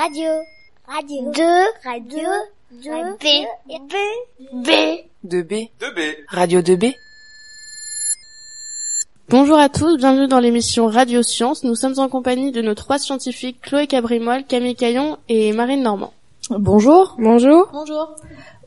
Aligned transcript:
Radio. 0.00 0.30
Radio. 0.88 1.30
2. 1.30 1.42
Radio. 1.84 2.28
2. 2.70 3.18
B. 3.20 3.24
B. 3.68 3.94
B. 4.64 4.70
2B. 5.26 5.68
2B. 5.78 6.16
Radio 6.26 6.62
2B. 6.62 6.94
Bonjour 9.28 9.58
à 9.58 9.68
tous, 9.68 9.98
bienvenue 9.98 10.26
dans 10.26 10.40
l'émission 10.40 10.86
Radio 10.86 11.22
Science. 11.22 11.64
Nous 11.64 11.74
sommes 11.74 11.98
en 11.98 12.08
compagnie 12.08 12.50
de 12.50 12.62
nos 12.62 12.74
trois 12.74 12.98
scientifiques 12.98 13.60
Chloé 13.60 13.86
Cabrimol, 13.86 14.44
Camille 14.44 14.74
Caillon 14.74 15.18
et 15.28 15.52
Marine 15.52 15.82
Normand. 15.82 16.14
Bonjour. 16.48 17.16
Bonjour. 17.18 17.68
Bonjour. 17.70 18.16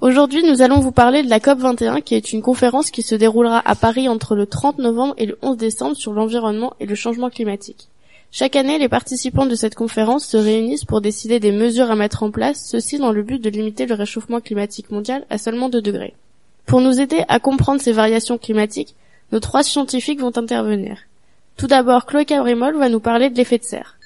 Aujourd'hui, 0.02 0.43
nous 0.43 0.61
allons 0.61 0.81
vous 0.81 0.91
parler 0.91 1.23
de 1.23 1.31
la 1.31 1.39
COP21, 1.39 2.04
qui 2.04 2.13
est 2.13 2.31
une 2.31 2.43
conférence 2.43 2.91
qui 2.91 3.02
se 3.02 3.15
déroulera 3.15 3.59
à 3.65 3.73
Paris 3.73 4.07
entre 4.07 4.36
le 4.36 4.45
30 4.45 4.77
novembre 4.77 5.15
et 5.18 5.25
le 5.25 5.39
11 5.41 5.57
décembre 5.57 5.95
sur 5.95 6.13
l'environnement 6.13 6.75
et 6.79 6.86
le 6.86 6.93
changement 6.93 7.31
climatique. 7.31 7.89
Chaque 8.36 8.55
année, 8.55 8.79
les 8.79 8.89
participants 8.89 9.45
de 9.45 9.54
cette 9.54 9.75
conférence 9.75 10.25
se 10.25 10.38
réunissent 10.38 10.86
pour 10.86 11.02
décider 11.02 11.39
des 11.39 11.52
mesures 11.52 11.91
à 11.91 11.95
mettre 11.95 12.23
en 12.23 12.31
place, 12.31 12.67
ceci 12.67 12.98
dans 12.98 13.12
le 13.12 13.21
but 13.21 13.39
de 13.39 13.52
limiter 13.52 13.85
le 13.85 13.94
réchauffement 13.94 14.41
climatique 14.41 14.89
mondial 14.89 15.23
à 15.30 15.38
seulement 15.38 15.70
2 15.70 15.84
degrés. 15.84 16.16
Pour 16.66 16.81
nous 16.81 16.99
aider 16.99 17.23
à 17.27 17.38
comprendre 17.38 17.80
ces 17.80 17.91
variations 17.91 18.39
climatiques, 18.39 18.95
nos 19.31 19.39
trois 19.39 19.61
scientifiques 19.61 20.20
vont 20.20 20.35
intervenir. 20.35 20.98
Tout 21.58 21.67
d'abord, 21.67 22.08
Chloé 22.08 22.25
Cabrimol 22.25 22.75
va 22.75 22.89
nous 22.89 22.99
parler 22.99 23.30
de 23.30 23.38
l'effet 23.38 23.59
de 23.59 23.66
serre. 23.66 23.99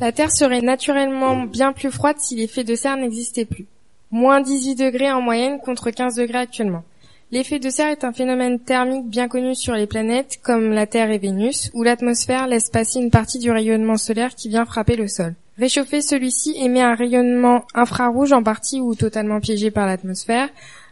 La 0.00 0.10
Terre 0.10 0.32
serait 0.34 0.62
naturellement 0.62 1.42
bien 1.42 1.74
plus 1.74 1.90
froide 1.90 2.16
si 2.18 2.34
l'effet 2.36 2.64
de 2.64 2.76
serre 2.76 2.96
n'existait 2.96 3.44
plus. 3.44 3.66
Moins 4.10 4.40
18 4.40 4.74
degrés 4.76 5.12
en 5.12 5.20
moyenne 5.20 5.60
contre 5.60 5.90
15 5.90 6.14
degrés 6.14 6.38
actuellement. 6.38 6.82
L'effet 7.32 7.58
de 7.58 7.70
serre 7.70 7.88
est 7.88 8.04
un 8.04 8.12
phénomène 8.12 8.60
thermique 8.60 9.08
bien 9.08 9.26
connu 9.26 9.56
sur 9.56 9.74
les 9.74 9.88
planètes 9.88 10.38
comme 10.44 10.70
la 10.70 10.86
Terre 10.86 11.10
et 11.10 11.18
Vénus, 11.18 11.72
où 11.74 11.82
l'atmosphère 11.82 12.46
laisse 12.46 12.70
passer 12.70 13.00
une 13.00 13.10
partie 13.10 13.40
du 13.40 13.50
rayonnement 13.50 13.96
solaire 13.96 14.36
qui 14.36 14.48
vient 14.48 14.64
frapper 14.64 14.94
le 14.94 15.08
sol. 15.08 15.34
Réchauffé, 15.58 16.02
celui-ci 16.02 16.54
émet 16.56 16.82
un 16.82 16.94
rayonnement 16.94 17.64
infrarouge 17.74 18.32
en 18.32 18.44
partie 18.44 18.80
ou 18.80 18.94
totalement 18.94 19.40
piégé 19.40 19.72
par 19.72 19.86
l'atmosphère, 19.86 20.50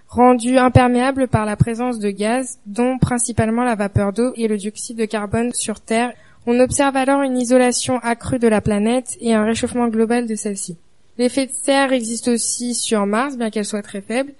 rendu 0.09 0.59
imperméable 0.59 1.29
par 1.29 1.45
la 1.45 1.55
présence 1.55 2.01
de 2.01 2.11
gaz, 2.11 2.59
dont 2.67 2.99
principalement 2.99 3.63
la 3.63 3.77
vapeur 3.77 4.13
d'eau 4.13 4.33
et 4.35 4.49
le 4.49 4.57
dioxyde 4.57 4.99
de 4.99 5.05
carbone 5.05 5.53
sur 5.53 5.81
Terre. 5.81 6.15
On 6.47 6.59
observe 6.59 6.97
alors 6.97 7.23
une 7.23 7.39
isolation 7.39 8.01
accrue 8.03 8.41
de 8.41 8.49
la 8.49 8.61
planète 8.61 9.17
et 9.21 9.35
un 9.35 9.45
réchauffement 9.45 9.87
global 9.87 10.27
de 10.27 10.35
celle-ci. 10.35 10.79
L'effet 11.17 11.47
de 11.47 11.53
serre 11.53 11.93
existe 11.93 12.27
aussi 12.27 12.75
sur 12.75 13.07
Mars, 13.07 13.37
bien 13.37 13.51
qu'elle 13.51 13.65
soit 13.65 13.83
très 13.83 14.01
faible. 14.01 14.33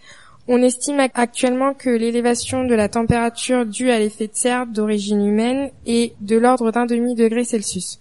On 0.47 0.63
estime 0.63 1.01
actuellement 1.15 1.73
que 1.73 1.89
l'élévation 1.89 2.65
de 2.65 2.75
la 2.75 2.91
température 2.91 3.65
due 3.65 3.91
à 3.91 3.99
l'effet 3.99 4.27
de 4.27 4.35
serre 4.35 4.67
d'origine 4.67 5.25
humaine 5.25 5.71
est 5.87 6.15
de 6.21 6.37
l'ordre 6.37 6.71
d'un 6.71 6.85
demi 6.85 7.15
degré 7.15 7.45
Celsius. 7.45 7.99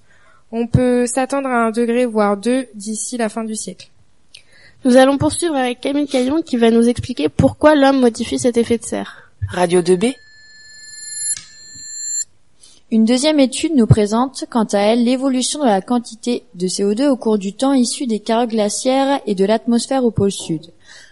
On 0.52 0.67
peut 0.67 1.08
s'attendre 1.08 1.47
à 1.47 1.66
un 1.66 1.72
degré 1.72 2.05
voire 2.05 2.35
deux 2.35 2.67
d'ici 2.75 3.16
la 3.17 3.30
fin 3.30 3.45
du 3.45 3.55
siècle. 3.55 3.89
Nous 4.83 4.97
allons 4.97 5.17
poursuivre 5.17 5.55
avec 5.55 5.80
Camille 5.80 6.08
Caillon 6.08 6.41
qui 6.41 6.58
va 6.58 6.69
nous 6.69 6.89
expliquer 6.89 7.30
pourquoi 7.30 7.75
l'homme 7.75 8.02
modifie 8.02 8.38
cet 8.38 8.57
effet 8.57 8.78
de 8.78 8.83
serre. 8.83 9.31
Radio 9.47 9.81
2B. 9.81 10.13
Une 12.94 13.05
deuxième 13.05 13.39
étude 13.39 13.75
nous 13.75 13.88
présente, 13.88 14.45
quant 14.52 14.67
à 14.72 14.77
elle, 14.77 15.03
l'évolution 15.03 15.61
de 15.61 15.66
la 15.66 15.81
quantité 15.81 16.44
de 16.53 16.67
CO2 16.67 17.08
au 17.08 17.16
cours 17.16 17.39
du 17.39 17.52
temps 17.52 17.73
issue 17.73 18.05
des 18.05 18.19
carottes 18.19 18.52
glaciaires 18.52 19.19
et 19.25 19.33
de 19.33 19.45
l'atmosphère 19.45 20.05
au 20.05 20.11
pôle 20.11 20.31
sud. 20.31 20.67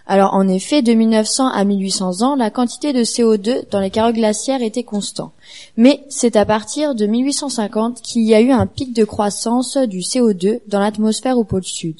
Alors 0.06 0.32
en 0.34 0.46
effet, 0.46 0.82
de 0.82 0.92
1900 0.92 1.48
à 1.48 1.64
1800 1.64 2.22
ans, 2.22 2.36
la 2.36 2.50
quantité 2.50 2.92
de 2.92 3.02
CO2 3.02 3.68
dans 3.72 3.80
les 3.80 3.90
carottes 3.90 4.14
glaciaires 4.14 4.62
était 4.62 4.84
constante. 4.84 5.32
Mais 5.76 6.04
c'est 6.08 6.36
à 6.36 6.44
partir 6.44 6.94
de 6.94 7.04
1850 7.04 8.00
qu'il 8.00 8.22
y 8.22 8.32
a 8.36 8.40
eu 8.40 8.52
un 8.52 8.68
pic 8.68 8.94
de 8.94 9.02
croissance 9.02 9.76
du 9.76 10.02
CO2 10.02 10.60
dans 10.68 10.78
l'atmosphère 10.78 11.36
au 11.36 11.42
pôle 11.42 11.64
sud. 11.64 11.96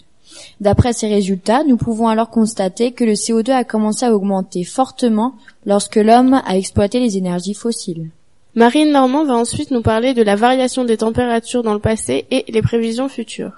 D'après 0.61 0.93
ces 0.93 1.09
résultats, 1.09 1.65
nous 1.65 1.77
pouvons 1.77 2.07
alors 2.07 2.31
constater 2.31 2.93
que 2.93 3.03
le 3.03 3.15
CO2 3.15 3.51
a 3.51 3.65
commencé 3.65 4.07
à 4.07 4.15
augmenter 4.15 4.63
fortement 4.63 5.35
lorsque 5.67 5.97
l'homme 5.97 6.41
a 6.47 6.57
exploité 6.57 7.01
les 7.01 7.17
énergies 7.17 7.55
fossiles. 7.55 8.11
Marine 8.55 8.93
Normand 8.93 9.25
va 9.25 9.35
ensuite 9.35 9.71
nous 9.71 9.81
parler 9.81 10.13
de 10.13 10.23
la 10.23 10.37
variation 10.37 10.85
des 10.85 10.99
températures 10.99 11.63
dans 11.63 11.73
le 11.73 11.81
passé 11.81 12.27
et 12.31 12.45
les 12.49 12.61
prévisions 12.61 13.09
futures. 13.09 13.57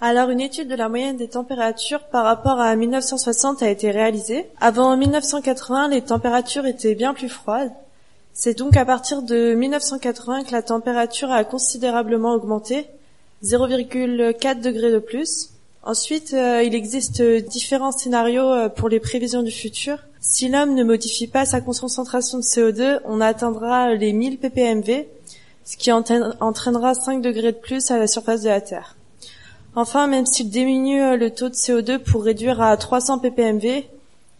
Alors 0.00 0.30
une 0.30 0.40
étude 0.40 0.68
de 0.68 0.74
la 0.74 0.88
moyenne 0.88 1.18
des 1.18 1.28
températures 1.28 2.04
par 2.04 2.24
rapport 2.24 2.58
à 2.58 2.74
1960 2.74 3.62
a 3.62 3.68
été 3.68 3.90
réalisée. 3.90 4.46
Avant 4.60 4.96
1980, 4.96 5.88
les 5.88 6.00
températures 6.02 6.64
étaient 6.64 6.94
bien 6.94 7.12
plus 7.12 7.28
froides. 7.28 7.72
C'est 8.32 8.56
donc 8.56 8.78
à 8.78 8.86
partir 8.86 9.20
de 9.20 9.54
1980 9.54 10.44
que 10.44 10.52
la 10.52 10.62
température 10.62 11.30
a 11.30 11.44
considérablement 11.44 12.32
augmenté, 12.32 12.86
0,4 13.44 14.60
degrés 14.60 14.92
de 14.92 14.98
plus. 15.00 15.50
Ensuite, 15.86 16.34
euh, 16.34 16.64
il 16.64 16.74
existe 16.74 17.22
différents 17.22 17.92
scénarios 17.92 18.50
euh, 18.50 18.68
pour 18.68 18.88
les 18.88 18.98
prévisions 18.98 19.44
du 19.44 19.52
futur. 19.52 19.98
Si 20.20 20.48
l'homme 20.48 20.74
ne 20.74 20.82
modifie 20.82 21.28
pas 21.28 21.44
sa 21.44 21.60
concentration 21.60 22.38
de 22.38 22.42
CO2, 22.42 22.98
on 23.04 23.20
atteindra 23.20 23.94
les 23.94 24.12
1000 24.12 24.38
ppmv, 24.38 25.04
ce 25.64 25.76
qui 25.76 25.92
entraînera 25.92 26.94
5 26.94 27.22
degrés 27.22 27.52
de 27.52 27.58
plus 27.58 27.92
à 27.92 27.98
la 27.98 28.08
surface 28.08 28.42
de 28.42 28.48
la 28.48 28.60
Terre. 28.60 28.96
Enfin, 29.76 30.08
même 30.08 30.26
s'il 30.26 30.50
diminue 30.50 31.16
le 31.16 31.30
taux 31.30 31.50
de 31.50 31.54
CO2 31.54 31.98
pour 31.98 32.24
réduire 32.24 32.60
à 32.60 32.76
300 32.76 33.20
ppmv, 33.20 33.84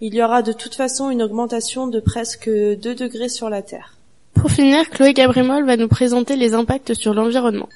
il 0.00 0.14
y 0.16 0.22
aura 0.24 0.42
de 0.42 0.52
toute 0.52 0.74
façon 0.74 1.10
une 1.10 1.22
augmentation 1.22 1.86
de 1.86 2.00
presque 2.00 2.48
2 2.48 2.76
degrés 2.76 3.28
sur 3.28 3.48
la 3.50 3.62
Terre. 3.62 3.94
Pour 4.34 4.50
finir, 4.50 4.90
Chloé 4.90 5.14
Gabrimol 5.14 5.64
va 5.64 5.76
nous 5.76 5.88
présenter 5.88 6.34
les 6.34 6.54
impacts 6.54 6.94
sur 6.94 7.14
l'environnement. 7.14 7.68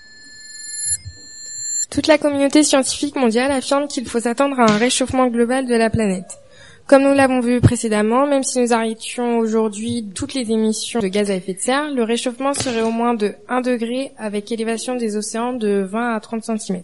Toute 1.90 2.06
la 2.06 2.18
communauté 2.18 2.62
scientifique 2.62 3.16
mondiale 3.16 3.50
affirme 3.50 3.88
qu'il 3.88 4.06
faut 4.06 4.20
s'attendre 4.20 4.60
à 4.60 4.70
un 4.70 4.78
réchauffement 4.78 5.26
global 5.26 5.66
de 5.66 5.74
la 5.74 5.90
planète. 5.90 6.38
Comme 6.86 7.02
nous 7.02 7.14
l'avons 7.14 7.40
vu 7.40 7.60
précédemment, 7.60 8.28
même 8.28 8.44
si 8.44 8.60
nous 8.60 8.72
arrêtions 8.72 9.38
aujourd'hui 9.38 10.06
toutes 10.14 10.34
les 10.34 10.52
émissions 10.52 11.00
de 11.00 11.08
gaz 11.08 11.32
à 11.32 11.34
effet 11.34 11.54
de 11.54 11.58
serre, 11.58 11.90
le 11.90 12.04
réchauffement 12.04 12.54
serait 12.54 12.82
au 12.82 12.92
moins 12.92 13.14
de 13.14 13.34
1 13.48 13.60
degré 13.62 14.12
avec 14.18 14.52
élévation 14.52 14.94
des 14.94 15.16
océans 15.16 15.52
de 15.52 15.80
20 15.90 16.14
à 16.14 16.20
30 16.20 16.44
cm. 16.44 16.82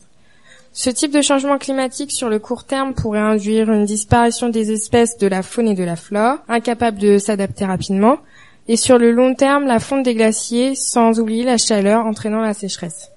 Ce 0.73 0.91
type 0.91 1.13
de 1.13 1.23
changement 1.23 1.59
climatique 1.59 2.11
sur 2.11 2.29
le 2.29 2.41
court 2.41 2.65
terme 2.65 2.93
pourrait 2.93 3.21
induire 3.21 3.71
une 3.71 3.85
disparition 3.85 4.49
des 4.49 4.73
espèces 4.73 5.19
de 5.19 5.29
la 5.29 5.45
faune 5.45 5.69
et 5.69 5.75
de 5.75 5.85
la 5.85 5.95
flore, 5.95 6.39
incapables 6.49 6.99
de 6.99 7.19
s'adapter 7.19 7.65
rapidement, 7.65 8.19
et 8.67 8.77
sur 8.77 8.99
le 8.99 9.13
long 9.13 9.37
terme 9.37 9.67
la 9.67 9.79
fonte 9.79 10.03
des 10.03 10.15
glaciers, 10.15 10.75
sans 10.75 11.21
oublier 11.21 11.45
la 11.45 11.59
chaleur 11.59 12.07
entraînant 12.07 12.41
la 12.41 12.55
sécheresse. 12.55 13.13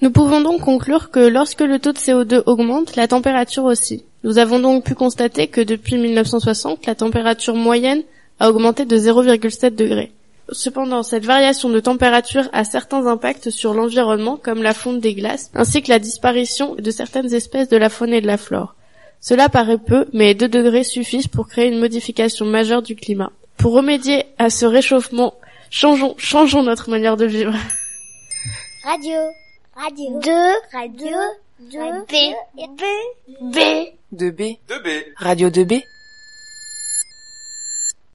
Nous 0.00 0.12
pouvons 0.12 0.40
donc 0.40 0.60
conclure 0.60 1.10
que 1.10 1.18
lorsque 1.18 1.60
le 1.60 1.80
taux 1.80 1.92
de 1.92 1.98
CO2 1.98 2.42
augmente, 2.46 2.94
la 2.94 3.08
température 3.08 3.64
aussi. 3.64 4.04
Nous 4.22 4.38
avons 4.38 4.60
donc 4.60 4.84
pu 4.84 4.94
constater 4.94 5.48
que 5.48 5.60
depuis 5.60 5.96
1960, 5.96 6.86
la 6.86 6.94
température 6.94 7.56
moyenne 7.56 8.02
a 8.38 8.48
augmenté 8.48 8.84
de 8.84 8.96
0,7 8.96 9.74
degrés. 9.74 10.12
Cependant, 10.50 11.02
cette 11.02 11.26
variation 11.26 11.68
de 11.68 11.80
température 11.80 12.48
a 12.52 12.64
certains 12.64 13.06
impacts 13.06 13.50
sur 13.50 13.74
l'environnement, 13.74 14.38
comme 14.40 14.62
la 14.62 14.72
fonte 14.72 15.00
des 15.00 15.14
glaces, 15.14 15.50
ainsi 15.54 15.82
que 15.82 15.90
la 15.90 15.98
disparition 15.98 16.76
de 16.76 16.90
certaines 16.90 17.34
espèces 17.34 17.68
de 17.68 17.76
la 17.76 17.90
faune 17.90 18.14
et 18.14 18.20
de 18.20 18.26
la 18.26 18.38
flore. 18.38 18.76
Cela 19.20 19.48
paraît 19.48 19.78
peu, 19.78 20.06
mais 20.12 20.34
2 20.34 20.48
degrés 20.48 20.84
suffisent 20.84 21.26
pour 21.26 21.48
créer 21.48 21.68
une 21.68 21.80
modification 21.80 22.46
majeure 22.46 22.82
du 22.82 22.94
climat. 22.94 23.32
Pour 23.56 23.72
remédier 23.72 24.26
à 24.38 24.48
ce 24.48 24.64
réchauffement, 24.64 25.34
changeons, 25.70 26.14
changeons 26.18 26.62
notre 26.62 26.88
manière 26.88 27.16
de 27.16 27.26
vivre. 27.26 27.54
Radio. 28.84 29.18
Radio. 29.78 30.18
2. 30.20 30.54
Radio. 30.72 31.16
2. 31.70 32.04
B. 32.08 32.34
B. 32.76 32.82
B. 33.52 33.94
2B. 34.12 34.58
2B. 34.66 35.04
Radio 35.20 35.50
2B. 35.50 35.82